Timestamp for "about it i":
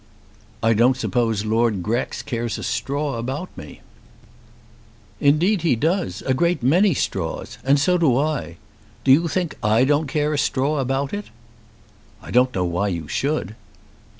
10.79-12.31